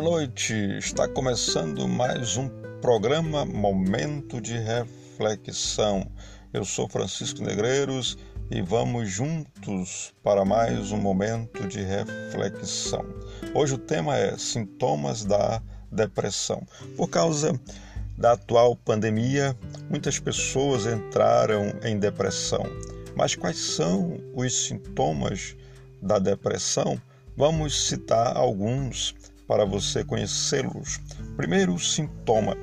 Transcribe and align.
noite. 0.00 0.54
Está 0.78 1.06
começando 1.06 1.86
mais 1.86 2.38
um 2.38 2.48
programa 2.80 3.44
Momento 3.44 4.40
de 4.40 4.56
Reflexão. 4.56 6.10
Eu 6.50 6.64
sou 6.64 6.88
Francisco 6.88 7.42
Negreiros 7.42 8.16
e 8.50 8.62
vamos 8.62 9.10
juntos 9.10 10.14
para 10.22 10.46
mais 10.46 10.92
um 10.92 10.96
momento 10.96 11.68
de 11.68 11.82
reflexão. 11.82 13.04
Hoje 13.54 13.74
o 13.74 13.78
tema 13.78 14.16
é 14.16 14.38
sintomas 14.38 15.26
da 15.26 15.60
depressão. 15.92 16.66
Por 16.96 17.10
causa 17.10 17.52
da 18.16 18.32
atual 18.32 18.76
pandemia, 18.76 19.54
muitas 19.90 20.18
pessoas 20.18 20.86
entraram 20.86 21.72
em 21.84 21.98
depressão. 21.98 22.64
Mas 23.14 23.34
quais 23.34 23.58
são 23.58 24.18
os 24.34 24.68
sintomas 24.68 25.54
da 26.00 26.18
depressão? 26.18 26.98
Vamos 27.36 27.88
citar 27.88 28.34
alguns 28.34 29.14
para 29.46 29.64
você 29.64 30.04
conhecê-los. 30.04 31.00
Primeiro 31.36 31.78
sintoma: 31.78 32.56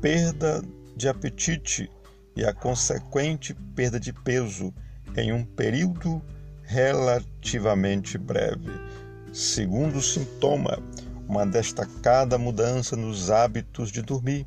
perda 0.00 0.62
de 0.96 1.08
apetite 1.08 1.90
e 2.34 2.44
a 2.44 2.52
consequente 2.52 3.54
perda 3.74 3.98
de 3.98 4.12
peso 4.12 4.72
em 5.16 5.32
um 5.32 5.44
período 5.44 6.22
relativamente 6.62 8.18
breve. 8.18 8.70
Segundo 9.32 10.00
sintoma: 10.00 10.78
uma 11.28 11.46
destacada 11.46 12.38
mudança 12.38 12.96
nos 12.96 13.30
hábitos 13.30 13.90
de 13.90 14.02
dormir. 14.02 14.46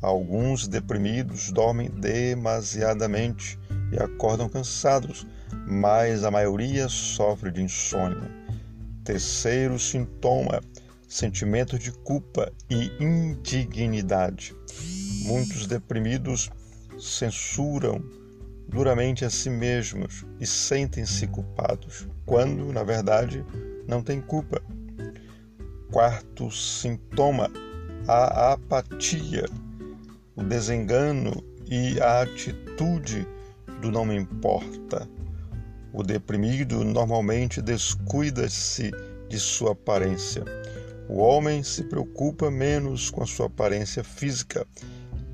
Alguns 0.00 0.66
deprimidos 0.66 1.50
dormem 1.50 1.90
demasiadamente 1.90 3.58
e 3.92 4.02
acordam 4.02 4.48
cansados, 4.48 5.26
mas 5.66 6.24
a 6.24 6.30
maioria 6.30 6.88
sofre 6.88 7.50
de 7.50 7.62
insônia. 7.62 8.30
Terceiro 9.04 9.78
sintoma: 9.78 10.60
sentimento 11.10 11.76
de 11.76 11.90
culpa 11.90 12.52
e 12.70 12.92
indignidade. 13.00 14.54
Muitos 15.24 15.66
deprimidos 15.66 16.48
censuram 17.00 18.00
duramente 18.68 19.24
a 19.24 19.30
si 19.30 19.50
mesmos 19.50 20.24
e 20.38 20.46
sentem-se 20.46 21.26
culpados, 21.26 22.06
quando, 22.24 22.72
na 22.72 22.84
verdade, 22.84 23.44
não 23.88 24.04
têm 24.04 24.20
culpa. 24.20 24.62
Quarto 25.90 26.48
sintoma: 26.48 27.50
a 28.06 28.52
apatia, 28.52 29.46
o 30.36 30.44
desengano 30.44 31.42
e 31.66 32.00
a 32.00 32.22
atitude 32.22 33.26
do 33.80 33.90
não 33.90 34.04
me 34.04 34.14
importa. 34.14 35.08
O 35.92 36.04
deprimido 36.04 36.84
normalmente 36.84 37.60
descuida-se 37.60 38.92
de 39.28 39.40
sua 39.40 39.72
aparência 39.72 40.44
o 41.10 41.18
homem 41.18 41.60
se 41.64 41.82
preocupa 41.82 42.52
menos 42.52 43.10
com 43.10 43.20
a 43.24 43.26
sua 43.26 43.46
aparência 43.46 44.04
física 44.04 44.64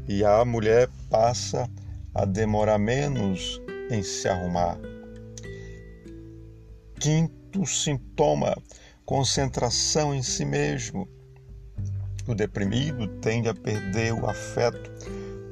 e 0.09 0.25
a 0.25 0.43
mulher 0.43 0.89
passa 1.11 1.71
a 2.15 2.25
demorar 2.25 2.79
menos 2.79 3.61
em 3.91 4.03
se 4.03 4.27
arrumar. 4.27 4.79
Quinto 6.99 7.67
sintoma: 7.67 8.57
concentração 9.05 10.15
em 10.15 10.23
si 10.23 10.47
mesmo. 10.47 11.07
O 12.27 12.35
deprimido 12.35 13.07
tende 13.21 13.51
a 13.51 13.55
perder 13.55 14.15
o 14.15 14.27
afeto 14.27 14.91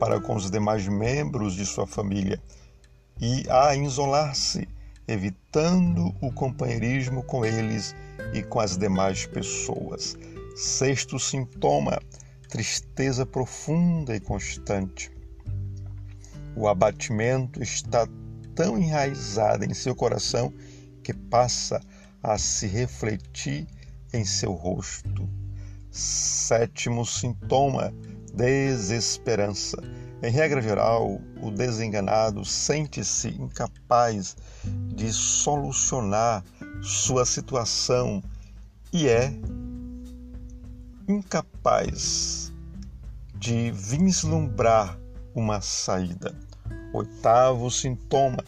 para 0.00 0.18
com 0.18 0.36
os 0.36 0.50
demais 0.50 0.88
membros 0.88 1.54
de 1.54 1.66
sua 1.66 1.86
família 1.86 2.40
e 3.20 3.44
a 3.50 3.76
isolar-se, 3.76 4.66
evitando 5.06 6.14
o 6.22 6.32
companheirismo 6.32 7.22
com 7.22 7.44
eles 7.44 7.94
e 8.32 8.42
com 8.42 8.60
as 8.60 8.76
demais 8.76 9.26
pessoas. 9.26 10.16
Sexto 10.56 11.18
sintoma: 11.18 12.00
tristeza 12.48 13.26
profunda 13.26 14.14
e 14.14 14.20
constante. 14.20 15.10
O 16.56 16.68
abatimento 16.68 17.62
está 17.62 18.06
tão 18.54 18.78
enraizado 18.78 19.64
em 19.64 19.74
seu 19.74 19.94
coração 19.94 20.52
que 21.02 21.12
passa 21.12 21.80
a 22.22 22.38
se 22.38 22.66
refletir 22.66 23.66
em 24.12 24.24
seu 24.24 24.52
rosto. 24.52 25.28
Sétimo 25.90 27.04
sintoma: 27.04 27.92
desesperança. 28.32 29.76
Em 30.22 30.30
regra 30.30 30.62
geral, 30.62 31.20
o 31.42 31.50
desenganado 31.50 32.44
sente-se 32.44 33.28
incapaz 33.28 34.36
de 34.94 35.12
solucionar 35.12 36.42
sua 36.84 37.24
situação 37.24 38.22
e 38.92 39.08
é 39.08 39.32
incapaz 41.08 42.52
de 43.34 43.70
vislumbrar 43.72 44.98
uma 45.34 45.62
saída. 45.62 46.38
Oitavo 46.92 47.70
sintoma: 47.70 48.44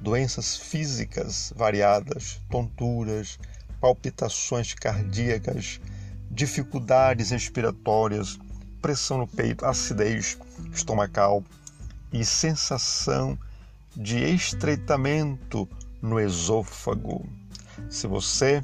doenças 0.00 0.56
físicas 0.56 1.52
variadas, 1.56 2.40
tonturas, 2.48 3.40
palpitações 3.80 4.72
cardíacas, 4.72 5.80
dificuldades 6.30 7.30
respiratórias, 7.30 8.38
pressão 8.80 9.18
no 9.18 9.26
peito, 9.26 9.66
acidez 9.66 10.38
estomacal 10.72 11.42
e 12.12 12.24
sensação 12.24 13.36
de 13.96 14.16
estreitamento 14.18 15.68
no 16.00 16.20
esôfago. 16.20 17.39
Se 17.90 18.06
você 18.06 18.62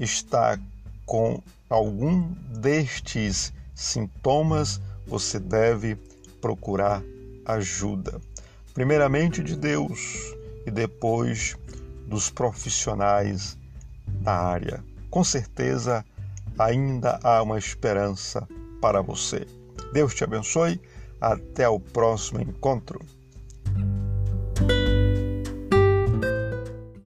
está 0.00 0.58
com 1.06 1.40
algum 1.70 2.22
destes 2.60 3.52
sintomas, 3.72 4.80
você 5.06 5.38
deve 5.38 5.96
procurar 6.40 7.02
ajuda. 7.44 8.20
Primeiramente 8.74 9.42
de 9.44 9.56
Deus 9.56 10.34
e 10.66 10.70
depois 10.72 11.56
dos 12.08 12.28
profissionais 12.28 13.56
da 14.06 14.32
área. 14.32 14.84
Com 15.08 15.22
certeza 15.22 16.04
ainda 16.58 17.20
há 17.22 17.40
uma 17.42 17.58
esperança 17.58 18.46
para 18.80 19.00
você. 19.00 19.46
Deus 19.92 20.14
te 20.14 20.24
abençoe. 20.24 20.80
Até 21.18 21.66
o 21.66 21.80
próximo 21.80 22.42
encontro. 22.42 23.00